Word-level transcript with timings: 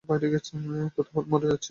কৌতূহলে 0.03 0.79
মরে 1.31 1.47
যাচ্ছি। 1.47 1.69